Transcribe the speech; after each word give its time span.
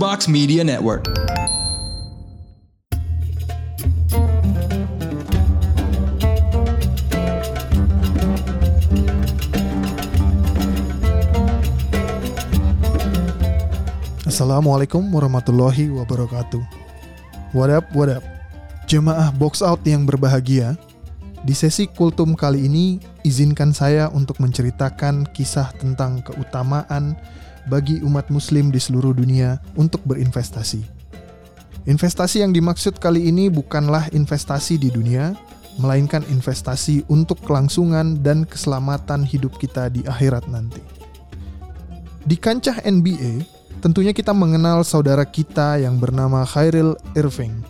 Box 0.00 0.32
Media 0.32 0.64
Network. 0.64 1.04
Assalamualaikum 14.24 15.04
warahmatullahi 15.12 15.92
wabarakatuh. 15.92 16.64
What 17.52 17.68
up, 17.68 17.84
what 17.92 18.08
up? 18.08 18.24
Jemaah 18.88 19.28
box 19.36 19.60
out 19.60 19.84
yang 19.84 20.08
berbahagia, 20.08 20.80
di 21.44 21.52
sesi 21.52 21.84
kultum 21.84 22.32
kali 22.32 22.64
ini 22.64 23.04
izinkan 23.20 23.76
saya 23.76 24.08
untuk 24.08 24.40
menceritakan 24.40 25.28
kisah 25.36 25.76
tentang 25.76 26.24
keutamaan 26.24 27.20
bagi 27.70 28.02
umat 28.02 28.26
muslim 28.34 28.74
di 28.74 28.82
seluruh 28.82 29.14
dunia 29.14 29.62
untuk 29.78 30.02
berinvestasi. 30.02 30.82
Investasi 31.86 32.42
yang 32.42 32.50
dimaksud 32.50 32.98
kali 32.98 33.30
ini 33.30 33.46
bukanlah 33.46 34.10
investasi 34.10 34.76
di 34.76 34.90
dunia, 34.90 35.32
melainkan 35.78 36.26
investasi 36.28 37.06
untuk 37.06 37.40
kelangsungan 37.46 38.20
dan 38.20 38.44
keselamatan 38.44 39.22
hidup 39.22 39.54
kita 39.56 39.88
di 39.88 40.02
akhirat 40.04 40.44
nanti. 40.50 40.82
Di 42.20 42.36
kancah 42.36 42.84
NBA, 42.84 43.46
tentunya 43.80 44.12
kita 44.12 44.36
mengenal 44.36 44.84
saudara 44.84 45.24
kita 45.24 45.80
yang 45.80 45.96
bernama 45.96 46.44
Khairil 46.44 46.98
Irving. 47.16 47.64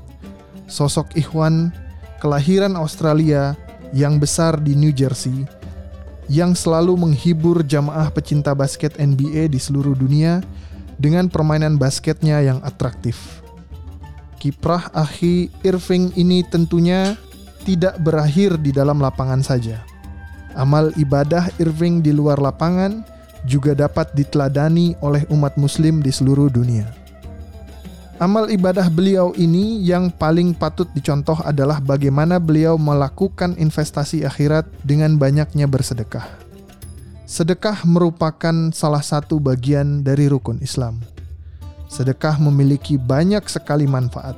Sosok 0.66 1.14
Ikhwan 1.14 1.70
kelahiran 2.18 2.74
Australia 2.74 3.54
yang 3.94 4.18
besar 4.18 4.58
di 4.58 4.74
New 4.74 4.90
Jersey 4.90 5.46
yang 6.30 6.54
selalu 6.54 6.94
menghibur 6.94 7.66
jamaah 7.66 8.06
pecinta 8.14 8.54
basket 8.54 8.94
NBA 8.94 9.50
di 9.50 9.58
seluruh 9.58 9.98
dunia 9.98 10.38
dengan 10.94 11.26
permainan 11.26 11.74
basketnya 11.74 12.38
yang 12.38 12.62
atraktif. 12.62 13.42
Kiprah 14.38 14.94
Ahi 14.94 15.50
Irving 15.66 16.14
ini 16.14 16.46
tentunya 16.46 17.18
tidak 17.66 17.98
berakhir 17.98 18.56
di 18.62 18.70
dalam 18.70 19.02
lapangan 19.02 19.42
saja. 19.42 19.82
Amal 20.54 20.94
ibadah 20.96 21.50
Irving 21.58 21.98
di 21.98 22.14
luar 22.14 22.38
lapangan 22.38 23.02
juga 23.42 23.74
dapat 23.74 24.14
diteladani 24.14 24.94
oleh 25.02 25.26
umat 25.34 25.58
muslim 25.58 25.98
di 25.98 26.14
seluruh 26.14 26.46
dunia. 26.46 26.86
Amal 28.20 28.52
ibadah 28.52 28.92
beliau 28.92 29.32
ini 29.32 29.80
yang 29.80 30.12
paling 30.12 30.52
patut 30.52 30.84
dicontoh 30.92 31.40
adalah 31.40 31.80
bagaimana 31.80 32.36
beliau 32.36 32.76
melakukan 32.76 33.56
investasi 33.56 34.28
akhirat 34.28 34.68
dengan 34.84 35.16
banyaknya 35.16 35.64
bersedekah. 35.64 36.28
Sedekah 37.24 37.80
merupakan 37.88 38.68
salah 38.76 39.00
satu 39.00 39.40
bagian 39.40 40.04
dari 40.04 40.28
rukun 40.28 40.60
Islam. 40.60 41.00
Sedekah 41.88 42.36
memiliki 42.36 43.00
banyak 43.00 43.48
sekali 43.48 43.88
manfaat. 43.88 44.36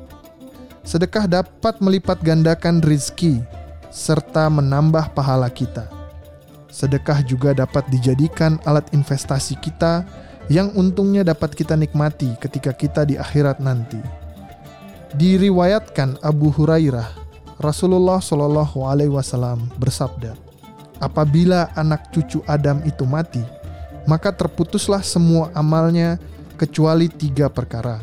Sedekah 0.87 1.27
dapat 1.27 1.83
melipat 1.83 2.23
gandakan 2.23 2.79
rizki 2.87 3.43
serta 3.91 4.47
menambah 4.47 5.11
pahala 5.13 5.51
kita 5.51 6.03
Sedekah 6.73 7.21
juga 7.21 7.53
dapat 7.53 7.85
dijadikan 7.93 8.57
alat 8.65 8.89
investasi 8.97 9.61
kita 9.61 10.09
yang 10.51 10.75
untungnya 10.75 11.23
dapat 11.23 11.55
kita 11.55 11.79
nikmati 11.79 12.35
ketika 12.41 12.75
kita 12.75 13.07
di 13.07 13.15
akhirat 13.21 13.63
nanti. 13.63 13.99
Diriwayatkan 15.13 16.25
Abu 16.25 16.49
Hurairah, 16.49 17.07
Rasulullah 17.61 18.19
Shallallahu 18.19 18.83
Alaihi 18.89 19.13
Wasallam 19.13 19.69
bersabda, 19.77 20.35
apabila 20.99 21.69
anak 21.77 22.09
cucu 22.11 22.41
Adam 22.49 22.81
itu 22.89 23.05
mati, 23.05 23.45
maka 24.09 24.33
terputuslah 24.33 25.05
semua 25.05 25.53
amalnya 25.53 26.17
kecuali 26.57 27.13
tiga 27.13 27.53
perkara. 27.53 28.01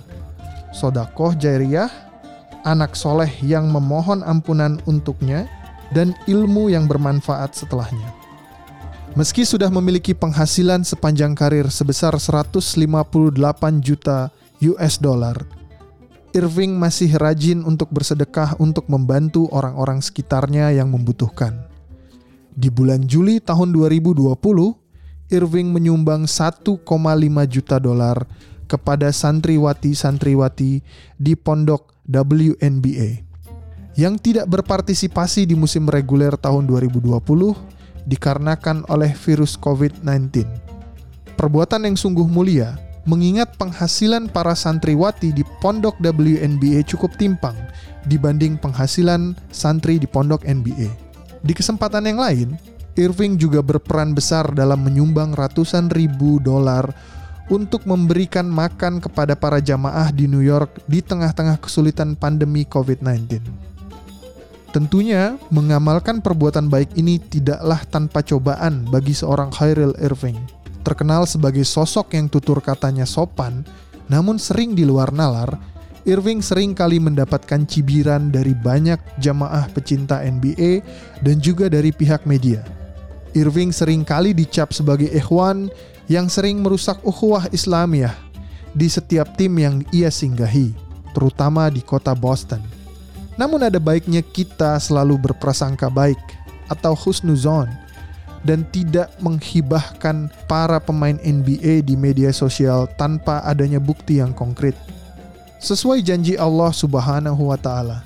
Sodakoh 0.70 1.34
jairiyah, 1.34 1.90
anak 2.62 2.94
soleh 2.94 3.32
yang 3.42 3.74
memohon 3.74 4.22
ampunan 4.22 4.78
untuknya, 4.86 5.50
dan 5.90 6.14
ilmu 6.30 6.70
yang 6.70 6.86
bermanfaat 6.86 7.58
setelahnya. 7.58 8.19
Meski 9.20 9.44
sudah 9.44 9.68
memiliki 9.68 10.16
penghasilan 10.16 10.88
sepanjang 10.88 11.36
karir 11.36 11.68
sebesar 11.68 12.16
158 12.16 12.56
juta 13.84 14.32
US 14.64 14.96
dollar, 14.96 15.44
Irving 16.32 16.80
masih 16.80 17.20
rajin 17.20 17.68
untuk 17.68 17.92
bersedekah 17.92 18.56
untuk 18.64 18.88
membantu 18.88 19.52
orang-orang 19.52 20.00
sekitarnya 20.00 20.72
yang 20.72 20.88
membutuhkan. 20.96 21.68
Di 22.56 22.72
bulan 22.72 23.04
Juli 23.12 23.44
tahun 23.44 23.76
2020, 23.76 24.24
Irving 25.36 25.68
menyumbang 25.68 26.24
1,5 26.24 26.80
juta 27.52 27.76
dolar 27.76 28.24
kepada 28.72 29.12
santriwati-santriwati 29.12 30.72
di 31.20 31.34
pondok 31.36 31.92
WNBA 32.08 33.28
yang 34.00 34.16
tidak 34.16 34.48
berpartisipasi 34.48 35.44
di 35.44 35.60
musim 35.60 35.92
reguler 35.92 36.40
tahun 36.40 36.72
2020 36.72 37.79
dikarenakan 38.10 38.90
oleh 38.90 39.14
virus 39.14 39.54
COVID-19. 39.62 40.50
Perbuatan 41.38 41.86
yang 41.86 41.96
sungguh 41.96 42.26
mulia, 42.26 42.76
mengingat 43.06 43.56
penghasilan 43.56 44.28
para 44.28 44.58
santriwati 44.58 45.32
di 45.32 45.46
pondok 45.62 45.96
WNBA 46.02 46.84
cukup 46.90 47.16
timpang 47.16 47.56
dibanding 48.10 48.58
penghasilan 48.58 49.38
santri 49.54 50.02
di 50.02 50.10
pondok 50.10 50.44
NBA. 50.44 50.90
Di 51.40 51.54
kesempatan 51.56 52.10
yang 52.10 52.20
lain, 52.20 52.58
Irving 53.00 53.40
juga 53.40 53.64
berperan 53.64 54.12
besar 54.12 54.52
dalam 54.52 54.84
menyumbang 54.84 55.32
ratusan 55.32 55.88
ribu 55.88 56.44
dolar 56.44 56.92
untuk 57.48 57.88
memberikan 57.88 58.46
makan 58.46 59.00
kepada 59.00 59.34
para 59.34 59.64
jamaah 59.64 60.12
di 60.12 60.28
New 60.28 60.44
York 60.44 60.84
di 60.86 61.00
tengah-tengah 61.00 61.58
kesulitan 61.58 62.14
pandemi 62.14 62.68
COVID-19. 62.68 63.42
Tentunya, 64.70 65.34
mengamalkan 65.50 66.22
perbuatan 66.22 66.70
baik 66.70 66.94
ini 66.94 67.18
tidaklah 67.18 67.82
tanpa 67.90 68.22
cobaan 68.22 68.86
bagi 68.86 69.18
seorang 69.18 69.50
Khairil 69.50 69.98
Irving. 69.98 70.38
Terkenal 70.86 71.26
sebagai 71.26 71.66
sosok 71.66 72.14
yang 72.14 72.30
tutur 72.30 72.62
katanya 72.62 73.10
sopan, 73.10 73.66
namun 74.06 74.38
sering 74.38 74.78
di 74.78 74.86
luar 74.86 75.10
nalar, 75.10 75.58
Irving 76.06 76.40
sering 76.40 76.78
kali 76.78 77.02
mendapatkan 77.02 77.66
cibiran 77.66 78.30
dari 78.32 78.54
banyak 78.54 78.98
jamaah 79.20 79.68
pecinta 79.74 80.22
NBA 80.22 80.86
dan 81.26 81.42
juga 81.42 81.68
dari 81.68 81.90
pihak 81.90 82.24
media. 82.30 82.64
Irving 83.34 83.70
sering 83.70 84.02
kali 84.06 84.34
dicap 84.34 84.74
sebagai 84.74 85.10
ikhwan 85.12 85.70
yang 86.10 86.30
sering 86.30 86.62
merusak 86.62 86.98
ukhuwah 87.06 87.46
Islamiyah 87.54 88.16
di 88.74 88.86
setiap 88.90 89.34
tim 89.34 89.54
yang 89.58 89.82
ia 89.90 90.10
singgahi, 90.10 90.74
terutama 91.14 91.70
di 91.70 91.82
kota 91.82 92.14
Boston. 92.14 92.79
Namun 93.40 93.64
ada 93.64 93.80
baiknya 93.80 94.20
kita 94.20 94.76
selalu 94.84 95.32
berprasangka 95.32 95.88
baik 95.88 96.20
atau 96.68 96.92
husnuzon 96.92 97.72
dan 98.44 98.68
tidak 98.68 99.08
menghibahkan 99.24 100.28
para 100.44 100.84
pemain 100.84 101.16
NBA 101.24 101.88
di 101.88 101.96
media 101.96 102.36
sosial 102.36 102.92
tanpa 103.00 103.40
adanya 103.48 103.80
bukti 103.80 104.20
yang 104.20 104.36
konkret. 104.36 104.76
Sesuai 105.64 106.04
janji 106.04 106.36
Allah 106.36 106.72
Subhanahu 106.76 107.52
wa 107.52 107.56
taala, 107.56 108.04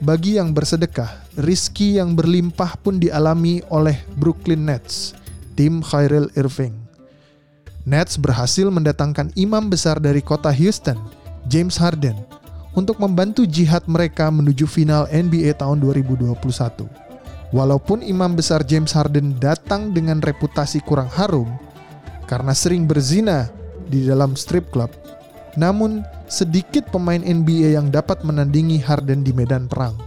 bagi 0.00 0.40
yang 0.40 0.56
bersedekah, 0.56 1.12
rizki 1.36 2.00
yang 2.00 2.16
berlimpah 2.16 2.76
pun 2.80 2.96
dialami 2.96 3.60
oleh 3.68 4.00
Brooklyn 4.16 4.64
Nets, 4.64 5.12
tim 5.60 5.84
Khairil 5.84 6.32
Irving. 6.40 6.72
Nets 7.84 8.16
berhasil 8.16 8.68
mendatangkan 8.68 9.32
imam 9.36 9.68
besar 9.68 10.00
dari 10.00 10.20
kota 10.20 10.52
Houston, 10.52 10.96
James 11.48 11.76
Harden, 11.80 12.16
untuk 12.74 13.02
membantu 13.02 13.42
jihad 13.46 13.82
mereka 13.90 14.30
menuju 14.30 14.66
final 14.66 15.10
NBA 15.10 15.58
tahun 15.58 15.82
2021. 15.82 16.38
Walaupun 17.50 18.06
imam 18.06 18.38
besar 18.38 18.62
James 18.62 18.94
Harden 18.94 19.34
datang 19.42 19.90
dengan 19.90 20.22
reputasi 20.22 20.78
kurang 20.86 21.10
harum 21.10 21.50
karena 22.30 22.54
sering 22.54 22.86
berzina 22.86 23.50
di 23.90 24.06
dalam 24.06 24.38
strip 24.38 24.70
club, 24.70 24.94
namun 25.58 26.06
sedikit 26.30 26.86
pemain 26.94 27.18
NBA 27.18 27.74
yang 27.74 27.90
dapat 27.90 28.22
menandingi 28.22 28.78
Harden 28.78 29.26
di 29.26 29.34
medan 29.34 29.66
perang. 29.66 29.98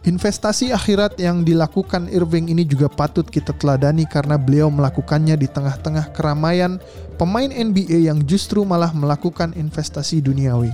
Investasi 0.00 0.72
akhirat 0.72 1.20
yang 1.20 1.44
dilakukan 1.44 2.08
Irving 2.08 2.48
ini 2.48 2.64
juga 2.64 2.88
patut 2.88 3.28
kita 3.28 3.52
teladani 3.52 4.08
karena 4.08 4.40
beliau 4.40 4.72
melakukannya 4.72 5.36
di 5.36 5.44
tengah-tengah 5.44 6.16
keramaian 6.16 6.80
pemain 7.20 7.52
NBA 7.52 8.08
yang 8.08 8.24
justru 8.24 8.64
malah 8.64 8.96
melakukan 8.96 9.52
investasi 9.52 10.24
duniawi 10.24 10.72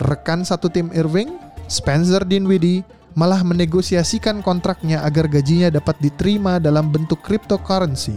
rekan 0.00 0.42
satu 0.42 0.72
tim 0.72 0.88
Irving, 0.96 1.36
Spencer 1.68 2.24
Dinwiddie, 2.24 2.82
malah 3.14 3.42
menegosiasikan 3.42 4.40
kontraknya 4.40 5.02
agar 5.04 5.26
gajinya 5.28 5.68
dapat 5.68 5.98
diterima 5.98 6.56
dalam 6.62 6.88
bentuk 6.88 7.20
cryptocurrency. 7.20 8.16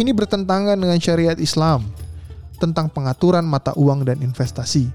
Ini 0.00 0.16
bertentangan 0.16 0.80
dengan 0.80 0.96
syariat 0.96 1.36
Islam 1.36 1.84
tentang 2.56 2.88
pengaturan 2.88 3.44
mata 3.44 3.76
uang 3.76 4.08
dan 4.08 4.24
investasi. 4.24 4.88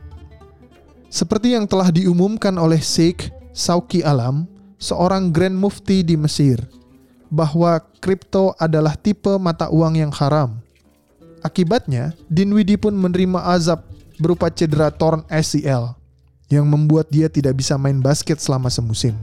Seperti 1.10 1.54
yang 1.56 1.70
telah 1.70 1.94
diumumkan 1.94 2.58
oleh 2.58 2.82
Sheikh 2.82 3.30
Sauki 3.56 4.02
Alam, 4.04 4.50
seorang 4.82 5.32
Grand 5.32 5.56
Mufti 5.56 6.04
di 6.04 6.20
Mesir, 6.20 6.60
bahwa 7.32 7.80
kripto 8.04 8.52
adalah 8.60 8.98
tipe 9.00 9.32
mata 9.40 9.72
uang 9.72 9.96
yang 9.96 10.12
haram. 10.12 10.60
Akibatnya, 11.46 12.18
Dinwiddie 12.28 12.82
pun 12.82 12.98
menerima 12.98 13.48
azab 13.54 13.86
berupa 14.20 14.52
cedera 14.52 14.92
torn 14.92 15.24
ACL 15.28 15.96
yang 16.50 16.66
membuat 16.70 17.10
dia 17.10 17.26
tidak 17.26 17.58
bisa 17.58 17.76
main 17.76 18.00
basket 18.00 18.38
selama 18.38 18.70
semusim. 18.70 19.18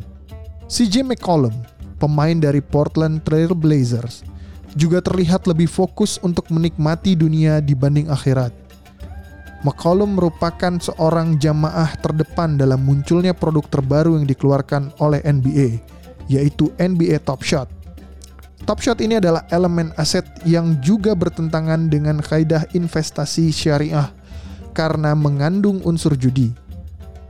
CJ 0.67 1.05
McCollum, 1.07 1.55
pemain 2.01 2.35
dari 2.35 2.59
Portland 2.59 3.23
Trail 3.23 3.53
Blazers, 3.55 4.27
juga 4.73 5.05
terlihat 5.05 5.45
lebih 5.45 5.69
fokus 5.69 6.17
untuk 6.25 6.49
menikmati 6.49 7.13
dunia 7.13 7.61
dibanding 7.61 8.09
akhirat. 8.09 8.51
McCollum 9.63 10.19
merupakan 10.19 10.75
seorang 10.83 11.39
jamaah 11.39 11.95
terdepan 12.03 12.59
dalam 12.59 12.83
munculnya 12.83 13.31
produk 13.31 13.63
terbaru 13.71 14.19
yang 14.19 14.27
dikeluarkan 14.27 14.91
oleh 14.99 15.23
NBA, 15.23 15.79
yaitu 16.27 16.75
NBA 16.83 17.23
Top 17.23 17.47
Shot. 17.47 17.71
Top 18.67 18.83
Shot 18.83 18.99
ini 18.99 19.23
adalah 19.23 19.47
elemen 19.55 19.95
aset 19.95 20.27
yang 20.43 20.79
juga 20.83 21.15
bertentangan 21.15 21.87
dengan 21.87 22.19
kaidah 22.19 22.67
investasi 22.75 23.55
syariah 23.55 24.11
karena 24.73 25.13
mengandung 25.13 25.85
unsur 25.85 26.17
judi. 26.17 26.53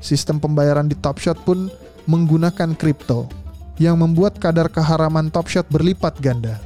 Sistem 0.03 0.43
pembayaran 0.43 0.91
di 0.91 0.99
Top 0.99 1.23
Shot 1.23 1.39
pun 1.47 1.71
menggunakan 2.11 2.75
kripto 2.75 3.31
yang 3.79 4.03
membuat 4.03 4.39
kadar 4.43 4.67
keharaman 4.67 5.31
Top 5.31 5.47
Shot 5.47 5.71
berlipat 5.71 6.19
ganda. 6.19 6.59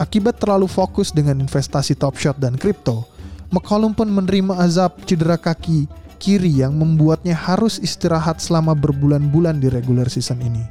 Akibat 0.00 0.40
terlalu 0.40 0.64
fokus 0.68 1.12
dengan 1.12 1.36
investasi 1.44 1.92
Top 1.92 2.16
Shot 2.16 2.40
dan 2.40 2.56
kripto, 2.56 3.04
McCollum 3.52 3.92
pun 3.92 4.08
menerima 4.08 4.56
azab 4.56 5.04
cedera 5.04 5.36
kaki 5.36 5.84
kiri 6.16 6.64
yang 6.64 6.72
membuatnya 6.80 7.36
harus 7.36 7.76
istirahat 7.76 8.40
selama 8.40 8.72
berbulan-bulan 8.72 9.60
di 9.60 9.68
regular 9.68 10.08
season 10.08 10.40
ini. 10.40 10.64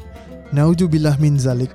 Naujubillah 0.50 1.22
min 1.22 1.38
zalik. 1.38 1.70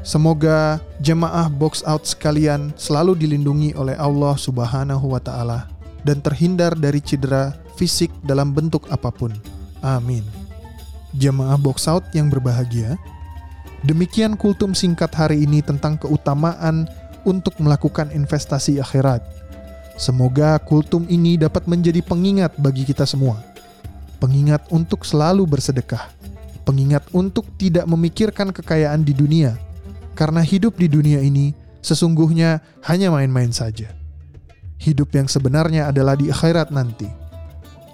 Semoga 0.00 0.80
jemaah 1.04 1.52
box 1.52 1.84
out 1.84 2.08
sekalian 2.08 2.72
selalu 2.78 3.18
dilindungi 3.18 3.76
oleh 3.76 3.98
Allah 3.98 4.38
Subhanahu 4.38 5.12
wa 5.12 5.20
taala 5.20 5.75
dan 6.06 6.22
terhindar 6.22 6.78
dari 6.78 7.02
cedera 7.02 7.50
fisik 7.74 8.14
dalam 8.22 8.54
bentuk 8.54 8.86
apa 8.94 9.10
pun. 9.10 9.34
Amin. 9.82 10.22
Jemaah 11.18 11.58
box 11.58 11.90
out 11.90 12.06
yang 12.14 12.30
berbahagia, 12.30 12.94
demikian 13.82 14.38
kultum 14.38 14.70
singkat 14.70 15.10
hari 15.10 15.42
ini 15.42 15.66
tentang 15.66 15.98
keutamaan 15.98 16.86
untuk 17.26 17.58
melakukan 17.58 18.14
investasi 18.14 18.78
akhirat. 18.78 19.20
Semoga 19.98 20.60
kultum 20.62 21.08
ini 21.10 21.34
dapat 21.34 21.66
menjadi 21.66 21.98
pengingat 22.04 22.54
bagi 22.60 22.86
kita 22.86 23.02
semua. 23.02 23.42
Pengingat 24.22 24.68
untuk 24.70 25.02
selalu 25.02 25.48
bersedekah. 25.48 26.12
Pengingat 26.62 27.02
untuk 27.16 27.48
tidak 27.56 27.88
memikirkan 27.88 28.52
kekayaan 28.52 29.02
di 29.02 29.16
dunia. 29.16 29.56
Karena 30.12 30.44
hidup 30.44 30.76
di 30.76 30.88
dunia 30.88 31.20
ini 31.20 31.52
sesungguhnya 31.80 32.60
hanya 32.84 33.08
main-main 33.12 33.52
saja. 33.52 34.05
Hidup 34.76 35.12
yang 35.16 35.26
sebenarnya 35.26 35.88
adalah 35.88 36.14
di 36.14 36.28
akhirat 36.28 36.68
nanti. 36.70 37.08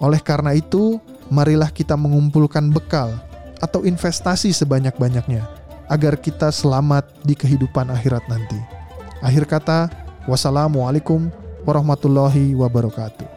Oleh 0.03 0.19
karena 0.19 0.51
itu, 0.51 0.99
marilah 1.31 1.71
kita 1.71 1.95
mengumpulkan 1.95 2.67
bekal 2.69 3.15
atau 3.63 3.87
investasi 3.87 4.51
sebanyak-banyaknya 4.51 5.47
agar 5.87 6.19
kita 6.19 6.51
selamat 6.51 7.07
di 7.23 7.33
kehidupan 7.33 7.87
akhirat 7.87 8.27
nanti. 8.27 8.59
Akhir 9.23 9.47
kata, 9.47 9.87
wassalamualaikum 10.27 11.31
warahmatullahi 11.63 12.51
wabarakatuh. 12.55 13.32